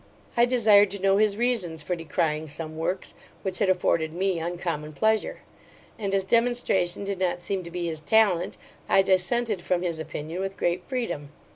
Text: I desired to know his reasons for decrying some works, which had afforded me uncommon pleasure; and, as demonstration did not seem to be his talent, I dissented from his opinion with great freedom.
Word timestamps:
I 0.35 0.45
desired 0.47 0.89
to 0.91 0.99
know 0.99 1.17
his 1.17 1.37
reasons 1.37 1.83
for 1.83 1.95
decrying 1.95 2.47
some 2.47 2.75
works, 2.75 3.13
which 3.43 3.59
had 3.59 3.69
afforded 3.69 4.13
me 4.13 4.39
uncommon 4.39 4.93
pleasure; 4.93 5.41
and, 5.99 6.15
as 6.15 6.25
demonstration 6.25 7.03
did 7.03 7.19
not 7.19 7.39
seem 7.39 7.61
to 7.61 7.69
be 7.69 7.85
his 7.85 8.01
talent, 8.01 8.57
I 8.89 9.03
dissented 9.03 9.61
from 9.61 9.83
his 9.83 9.99
opinion 9.99 10.41
with 10.41 10.57
great 10.57 10.81
freedom. 10.87 11.29